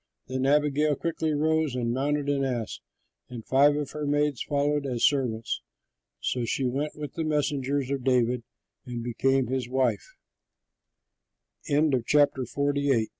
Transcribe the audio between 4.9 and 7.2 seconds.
servants. So she went with